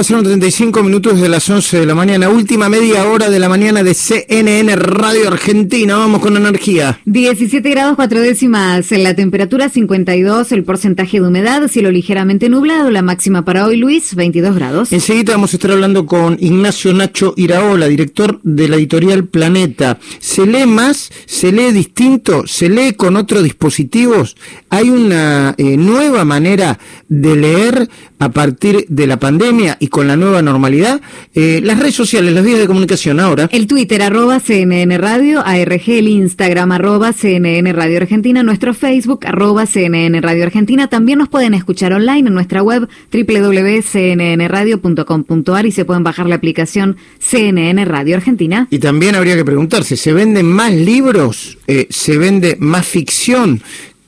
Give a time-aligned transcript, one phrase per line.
[0.00, 3.82] pasaron 35 minutos de las 11 de la mañana, última media hora de la mañana
[3.82, 5.98] de CNN Radio Argentina.
[5.98, 6.98] Vamos con energía.
[7.04, 13.02] 17 grados 4 décimas, la temperatura 52, el porcentaje de humedad, cielo ligeramente nublado, la
[13.02, 14.90] máxima para hoy, Luis, 22 grados.
[14.90, 19.98] Enseguida vamos a estar hablando con Ignacio Nacho Iraola, director de la editorial Planeta.
[20.18, 21.10] ¿Se lee más?
[21.26, 22.46] ¿Se lee distinto?
[22.46, 24.34] ¿Se lee con otros dispositivos?
[24.70, 30.16] ¿Hay una eh, nueva manera de leer a partir de la pandemia y con la
[30.16, 31.00] nueva normalidad,
[31.34, 33.48] eh, las redes sociales, las vías de comunicación ahora.
[33.52, 39.66] El Twitter arroba CNN Radio, ARG, el Instagram arroba CNN Radio Argentina, nuestro Facebook arroba
[39.66, 40.88] CNN Radio Argentina.
[40.88, 46.96] También nos pueden escuchar online en nuestra web www.cnnradio.com.ar y se pueden bajar la aplicación
[47.18, 48.68] CNN Radio Argentina.
[48.70, 51.58] Y también habría que preguntarse, ¿se venden más libros?
[51.66, 53.60] Eh, ¿Se vende más ficción?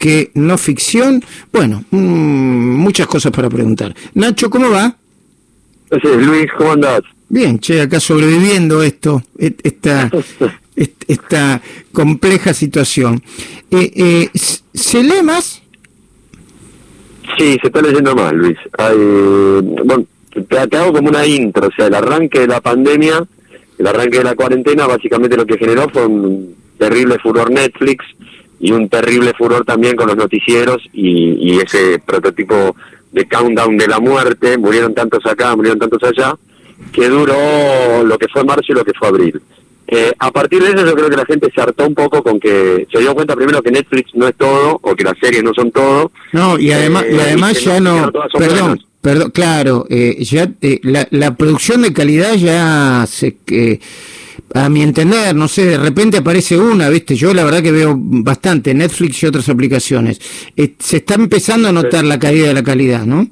[0.03, 1.23] que no ficción.
[1.53, 3.95] Bueno, mm, muchas cosas para preguntar.
[4.14, 4.97] Nacho, ¿cómo va?
[6.01, 7.02] Sí, Luis, ¿cómo andás?
[7.28, 10.11] Bien, che, acá sobreviviendo esto, esta,
[11.06, 11.61] esta
[11.92, 13.22] compleja situación.
[13.70, 14.30] Eh, eh,
[14.75, 15.62] ¿Se lee más?
[17.39, 18.58] Sí, se está leyendo más, Luis.
[18.77, 20.05] bueno,
[20.48, 23.24] te, hago como una intro, o sea, el arranque de la pandemia,
[23.78, 28.05] el arranque de la cuarentena, básicamente lo que generó fue un terrible furor Netflix,
[28.62, 32.77] y un terrible furor también con los noticieros y, ese prototipo
[33.12, 36.36] de countdown de la muerte, murieron tantos acá, murieron tantos allá,
[36.92, 39.41] que duró lo que fue marzo y lo que fue abril.
[39.86, 42.40] Eh, a partir de eso yo creo que la gente se hartó un poco con
[42.40, 45.52] que se dio cuenta primero que Netflix no es todo o que las series no
[45.52, 46.10] son todo.
[46.33, 50.50] No, y además, y eh, además ya no, perdón, perdón, claro, eh, ya
[50.83, 53.36] la, la producción de calidad ya se
[54.55, 57.14] a mi entender, no sé, de repente aparece una, ¿viste?
[57.14, 60.20] Yo la verdad que veo bastante Netflix y otras aplicaciones.
[60.56, 63.27] Eh, se está empezando a notar la caída de la calidad, ¿no?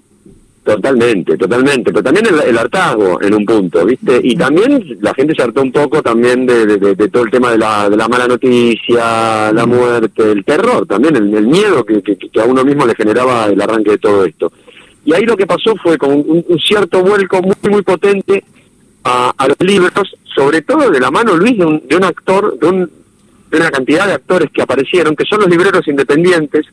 [0.62, 4.20] Totalmente, totalmente, pero también el, hartazgo en un punto, ¿viste?
[4.22, 7.88] Y también la gente se hartó un poco también de, todo el tema de la,
[7.88, 12.02] de la mala noticia, la muerte, el terror, también el, miedo que,
[12.40, 14.52] a uno mismo le generaba el arranque de todo esto.
[15.04, 18.44] Y ahí lo que pasó fue con un, cierto vuelco muy, muy potente
[19.02, 22.90] a, a los libros sobre todo de la mano, Luis, de un, actor, de, un,
[23.50, 26.66] de una cantidad de actores que aparecieron, que son los libreros independientes,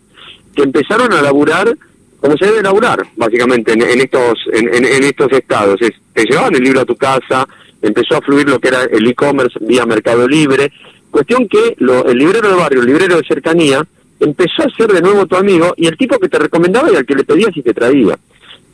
[0.55, 1.75] que empezaron a laburar
[2.19, 5.79] como se debe laburar, básicamente, en, estos en, estos estados.
[5.81, 7.47] Es, te llevaban el libro a tu casa,
[7.81, 10.71] empezó a fluir lo que era el e-commerce vía Mercado Libre.
[11.11, 13.85] Cuestión que lo, el librero de barrio, el librero de cercanía,
[14.19, 17.05] empezó a ser de nuevo tu amigo y el tipo que te recomendaba y al
[17.05, 18.17] que le pedías y te traía.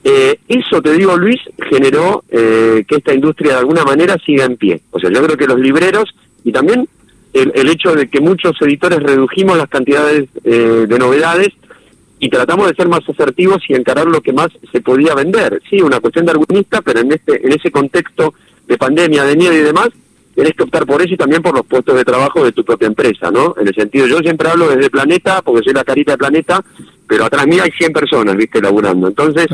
[0.04, 4.58] Eh, eso, te digo, Luis, generó eh, que esta industria de alguna manera siga en
[4.58, 4.82] pie.
[4.92, 6.88] O sea, yo creo que los libreros y también
[7.34, 11.50] el, hecho de que muchos editores redujimos las cantidades eh, de novedades
[12.20, 15.62] y tratamos de ser más asertivos y encarar lo que más se podía vender.
[15.70, 18.34] Sí, una cuestión darwinista, pero en, este, en ese contexto
[18.68, 19.90] de pandemia, de miedo y demás,
[20.36, 22.88] tenés que optar por eso y también por los puestos de trabajo de tu propia
[22.88, 23.56] empresa, ¿no?
[23.60, 26.64] En el sentido, yo siempre hablo desde Planeta, porque soy la carita de Planeta,
[27.08, 28.62] pero atrás mí hay 100 personas, ¿viste?
[28.62, 29.08] Laburando.
[29.08, 29.48] Entonces,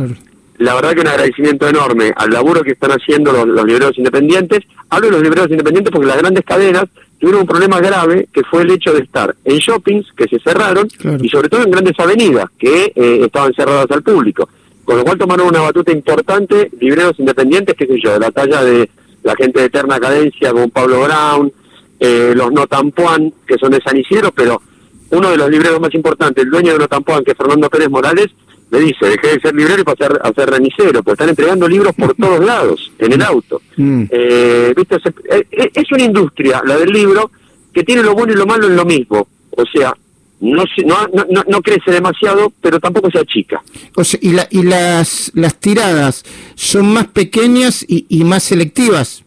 [0.59, 4.59] la verdad que un agradecimiento enorme al laburo que están haciendo los, libreros independientes.
[4.90, 6.84] Hablo de los libreros independientes porque las grandes cadenas
[7.18, 10.90] tuvieron un problema grave que fue el hecho de estar en shoppings que se cerraron
[11.22, 14.50] y sobre todo en grandes avenidas que eh, estaban cerradas al público.
[14.84, 18.62] Con lo cual tomaron una batuta importante libreros independientes, qué sé yo, de la talla
[18.62, 18.90] de
[19.24, 21.53] la gente de eterna cadencia como Pablo Brown,
[22.02, 24.62] eh, los No Tampuan, que son de San Isidro, pero
[25.12, 27.90] uno de los libreros más importantes, el dueño de No Tampuan, que es Fernando Pérez
[27.90, 28.28] Morales,
[28.72, 31.94] me dice, dejé de ser librero y pasé a ser remisero, porque están entregando libros
[31.96, 33.62] por todos lados, en el auto.
[33.78, 34.03] Mm.
[34.09, 34.96] Eh, ¿viste?
[34.96, 37.31] Eh, eh, es una industria, la del libro,
[37.74, 39.28] que tiene lo bueno y lo malo en lo mismo.
[39.52, 39.94] O sea,
[40.41, 43.62] no, no, no, crece demasiado, pero tampoco se achica.
[43.96, 46.24] O sea, y, la, y las, las tiradas
[46.56, 49.24] son más pequeñas y, y más selectivas.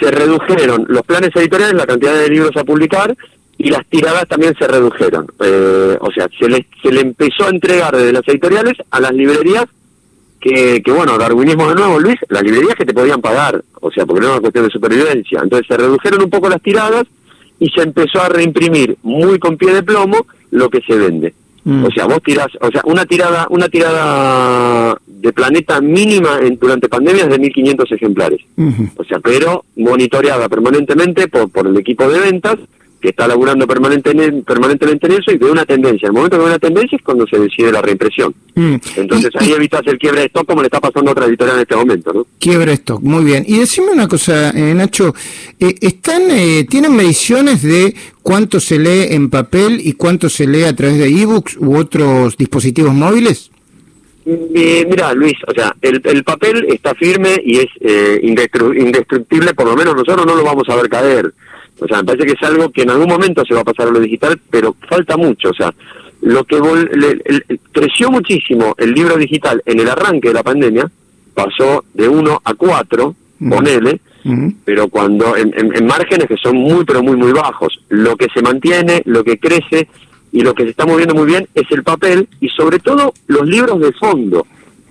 [0.00, 3.16] Se redujeron los planes editoriales, la cantidad de libros a publicar,
[3.62, 5.26] y las tiradas también se redujeron.
[5.38, 9.12] Eh, o sea, se le, se le empezó a entregar desde las editoriales a las
[9.12, 9.66] librerías
[10.40, 14.04] que, que, bueno, darwinismo de nuevo, Luis, las librerías que te podían pagar, o sea,
[14.04, 15.40] porque no era una cuestión de supervivencia.
[15.44, 17.04] Entonces se redujeron un poco las tiradas
[17.60, 21.32] y se empezó a reimprimir muy con pie de plomo lo que se vende.
[21.62, 21.84] Mm.
[21.84, 26.88] O sea, vos tirás, o sea, una tirada, una tirada de planeta mínima en, durante
[26.88, 28.40] pandemia es de 1500 ejemplares.
[28.96, 32.56] O sea, pero monitoreada permanentemente por, por el equipo de ventas
[33.02, 36.06] que está laburando permanentemente, permanentemente en eso y ve una tendencia.
[36.06, 38.34] El momento que ve una tendencia es cuando se decide la reimpresión.
[38.54, 38.76] Mm.
[38.96, 41.62] Entonces ahí evitas el quiebre de stock como le está pasando a otra editorial en
[41.62, 42.12] este momento.
[42.14, 42.26] ¿no?
[42.38, 43.44] Quiebre de stock, muy bien.
[43.46, 45.14] Y decime una cosa, eh, Nacho,
[45.60, 50.62] eh, ¿están, eh, ¿tienen mediciones de cuánto se lee en papel y cuánto se lee
[50.62, 53.50] a través de ebooks u otros dispositivos móviles?
[54.24, 59.52] Eh, mira, Luis, o sea, el, el papel está firme y es eh, indestru- indestructible,
[59.52, 61.34] por lo menos nosotros no lo vamos a ver caer.
[61.80, 63.88] O sea, me parece que es algo que en algún momento se va a pasar
[63.88, 65.50] a lo digital, pero falta mucho.
[65.50, 65.72] O sea,
[66.20, 70.90] lo que vol- le- creció muchísimo el libro digital en el arranque de la pandemia,
[71.34, 73.50] pasó de 1 a 4, Mm.
[73.50, 74.48] ponele, Mm.
[74.64, 78.28] pero cuando en, en- en márgenes que son muy pero muy muy bajos lo que
[78.32, 79.88] se mantiene lo que crece
[80.30, 83.44] y lo que se está moviendo muy bien es el papel y sobre todo los
[83.48, 84.46] libros de fondo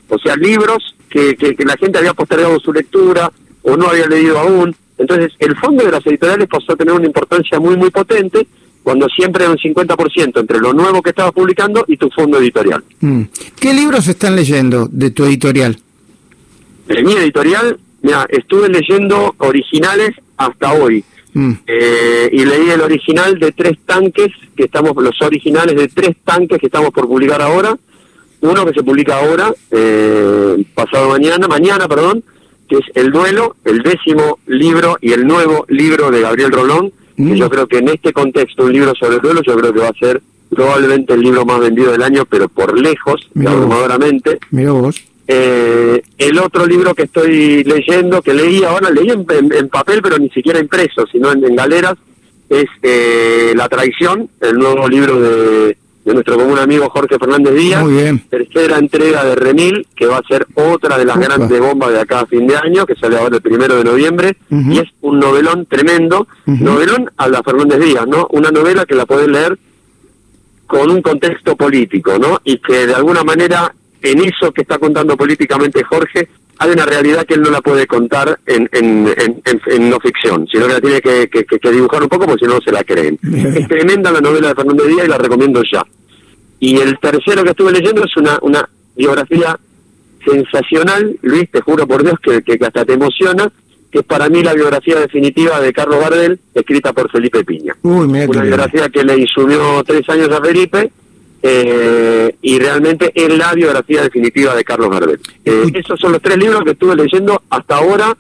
[0.10, 3.32] o sea libros que, que, que la gente había postergado su lectura
[3.62, 7.06] o no había leído aún entonces el fondo de las editoriales pasó a tener una
[7.06, 8.48] importancia muy muy potente
[8.84, 12.84] cuando siempre era un 50% entre lo nuevo que estabas publicando y tu fondo editorial
[13.02, 13.24] Mm.
[13.60, 15.78] ¿Qué libros están leyendo de tu editorial?
[16.88, 21.04] de mi editorial mira estuve leyendo originales hasta hoy
[21.34, 21.54] Mm.
[21.66, 26.60] Eh, y leí el original de tres tanques que estamos los originales de tres tanques
[26.60, 27.74] que estamos por publicar ahora
[28.42, 32.22] uno que se publica ahora eh, pasado mañana mañana perdón
[32.72, 37.32] que es el duelo el décimo libro y el nuevo libro de Gabriel Rolón Mm.
[37.34, 39.80] que yo creo que en este contexto un libro sobre el duelo yo creo que
[39.82, 44.40] va a ser probablemente el libro más vendido del año pero por lejos Mirá abrumadoramente
[44.50, 44.96] Mira vos.
[45.28, 50.02] eh, el otro libro que estoy leyendo, que leí ahora, leí en, en- en papel,
[50.02, 51.96] pero ni siquiera impreso, sino en, en galeras,
[52.50, 57.84] es eh, La Traición, el nuevo libro de, de nuestro común amigo Jorge Fernández Díaz.
[57.84, 58.20] Muy bien.
[58.30, 62.22] Tercera entrega de Remil, que va a ser otra de las grandes bombas de acá
[62.22, 65.66] a fin de año, que sale ahora el primero de noviembre, y es un novelón
[65.66, 66.28] tremendo.
[66.46, 68.28] Novelón a la Fernández Díaz, ¿no?
[68.32, 69.58] Una novela que la podés leer
[70.66, 72.40] con un contexto político, ¿no?
[72.44, 76.28] Y que de alguna manera en eso que está contando políticamente Jorge
[76.64, 80.00] hay una realidad que él no la puede contar en, en, en, en- en no
[80.00, 82.56] ficción, sino que la tiene que, que- que- que dibujar un poco porque si no
[82.56, 83.18] no se la creen.
[83.56, 85.84] Es tremenda la novela de Fernández Díaz y la recomiendo ya.
[86.60, 89.58] Y el tercero que estuve leyendo es una, una biografía
[90.26, 93.52] sensacional, Luis, te juro por Dios que, que hasta te emociona,
[93.92, 98.06] que es para mí la biografía definitiva de Carlos Gardel, escrita por Felipe Piña Uy,
[98.06, 98.32] una bien.
[98.44, 100.92] biografía que le insumió tres años a Felipe
[101.44, 105.20] eh, y realmente es la biografía definitiva de Carlos Gardel.
[105.46, 108.16] Eh, esos son los tres libros que estuve leyendo hasta ahora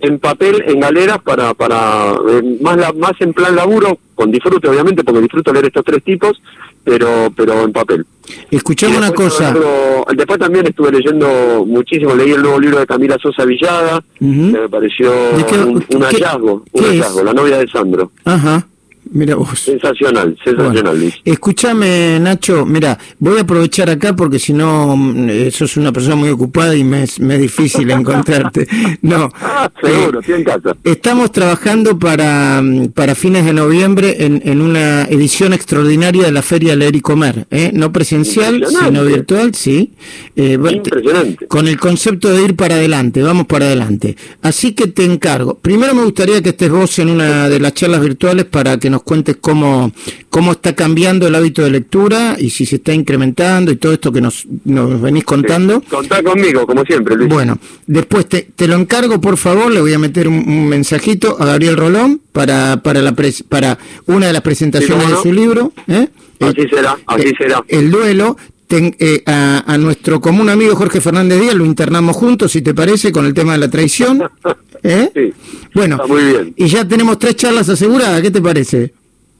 [0.00, 4.68] en papel, en galeras, para, para eh, más, la- más en plan laburo, con disfrute
[4.68, 6.40] obviamente, porque disfruto leer estos tres tipos,
[6.84, 8.06] pero pero en papel.
[8.50, 9.50] Escuchame una cosa.
[9.50, 14.24] otro- después también estuve leyendo muchísimo, leí el nuevo libro de Camila Sosa Villada, que
[14.24, 18.12] me pareció ¿De qué- un, un hallazgo, un hallazgo, la novia de Sandro.
[18.24, 18.66] Ajá.
[19.10, 19.58] Mira vos.
[19.60, 21.14] Sensacional, sensacional, Bueno, Luis.
[21.24, 26.14] escúchame, Nacho, mira, voy a aprovechar acá porque si no, mm, eh, sos una persona
[26.16, 28.66] muy ocupada y me es, me es difícil encontrarte.
[29.02, 29.30] No.
[29.40, 30.76] Ah, seguro, eh, estoy en casa.
[30.84, 36.42] Estamos trabajando para, mm, para fines de noviembre en, en una edición extraordinaria de la
[36.42, 37.70] Feria Leer y Comer, ¿eh?
[37.72, 39.92] no presencial, sino virtual, sí.
[40.36, 41.46] Eh, Impresionante.
[41.46, 44.16] con el concepto de ir para adelante, vamos para adelante.
[44.42, 45.54] Así que te encargo.
[45.58, 48.97] Primero me gustaría que estés vos en una de las charlas virtuales para que nos
[49.02, 49.92] cuentes cómo,
[50.30, 54.12] cómo está cambiando el hábito de lectura y si se está incrementando y todo esto
[54.12, 55.82] que nos, nos venís contando.
[55.88, 57.28] Contá conmigo, como siempre, Luis.
[57.28, 61.36] Bueno, después te, te lo encargo, por favor, le voy a meter un, un mensajito
[61.40, 65.32] a Gabriel Rolón para, para, la pres- para una de las presentaciones Sí, de su
[65.32, 65.72] libro.
[65.86, 66.08] ¿eh?
[66.40, 67.64] Así Eh, será, así eh, será.
[67.68, 68.36] El duelo.
[68.68, 72.74] Ten- eh, a, a nuestro común amigo Jorge Fernández Díaz lo internamos juntos, si te
[72.74, 74.22] parece, con el tema de la traición.
[74.82, 75.10] ¿eh?
[75.14, 75.32] Sí,
[75.72, 76.52] Bueno, muy bien.
[76.54, 78.92] y ya tenemos tres charlas aseguradas, ¿qué te parece?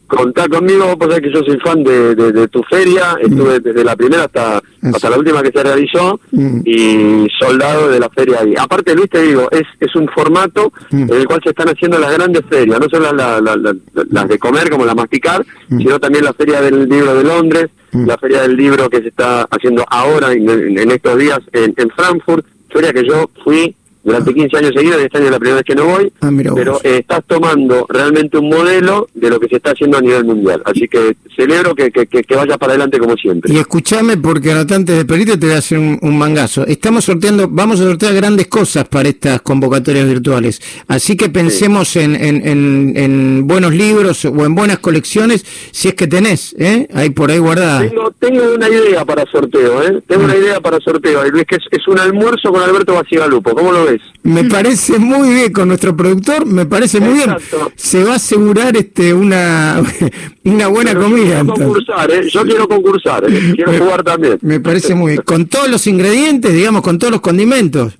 [0.08, 3.84] Contá conmigo, vos sabés que yo soy fan de, de, de tu feria, estuve desde
[3.84, 4.94] la primera hasta, Mm.
[4.94, 6.60] hasta la última que se realizó Mm.
[6.64, 8.54] y soldado de la feria ahí.
[8.58, 11.02] Aparte, Luis, te digo, es, es un formato Mm.
[11.12, 13.74] en el cual se están haciendo las grandes ferias, no solo la- la- la-
[14.10, 15.78] las de comer como la masticar, Mm.
[15.78, 18.06] sino también la feria del libro de Londres, Mm.
[18.06, 21.90] la feria del libro que se está haciendo ahora en- en estos días en, en
[21.90, 23.74] Frankfurt, feria que yo fui
[24.08, 26.80] durante 15 años seguidos este año es la primera vez que no voy, Ah, pero
[26.82, 30.62] eh, estás tomando realmente un modelo de lo que se está haciendo a nivel mundial.
[30.64, 33.52] Así que celebro que, que, que, vayas para adelante como siempre.
[33.52, 36.66] Y escúchame porque antes antes de pedirte te voy a hacer un, un mangazo.
[36.66, 40.60] Estamos sorteando, vamos a sortear grandes cosas para estas convocatorias virtuales.
[40.88, 45.94] Así que pensemos en, en, en, en buenos libros o en buenas colecciones, si es
[45.94, 46.88] que tenés, ¿eh?
[46.94, 47.88] Ahí por ahí guardada.
[47.88, 50.02] Tengo, tengo una idea para sorteo, ¿eh?
[50.06, 53.54] Tengo una idea para sorteo, Luis, que es, es un almuerzo con Alberto Bacigalupo.
[53.54, 53.98] ¿Cómo lo ves?
[54.23, 57.31] Me parece muy bien con nuestro productor, me parece muy bien.
[57.76, 59.81] Se va a asegurar este una,
[60.45, 61.43] una buena Pero comida.
[61.43, 62.28] Yo quiero concursar, ¿eh?
[62.28, 63.52] Yo quiero concursar, ¿eh?
[63.55, 64.38] Quiero Me- jugar también.
[64.43, 65.23] Me parece muy bien.
[65.25, 67.99] Con todos los ingredientes, digamos, con todos los condimentos.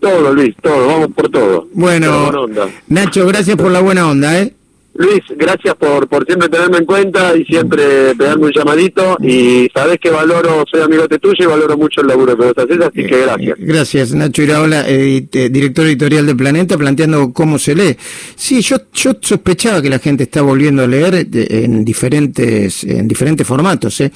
[0.00, 0.86] Todo, Luis, todo.
[0.86, 1.68] Vamos por todo.
[1.74, 2.30] Bueno.
[2.88, 4.54] Nacho, gracias por la buena onda, ¿eh?
[4.98, 9.98] Luis, gracias por, por siempre tenerme en cuenta y siempre pegarme un llamadito y sabes
[10.00, 13.06] que valoro, soy amigo de tuyo y valoro mucho el laburo que vos haces, así
[13.06, 13.58] que gracias.
[13.60, 17.96] Gracias, Nacho Iraola, director editorial de Planeta, planteando cómo se lee.
[18.34, 23.46] Sí, yo, yo sospechaba que la gente está volviendo a leer en diferentes, en diferentes
[23.46, 24.00] formatos.
[24.00, 24.10] ¿eh?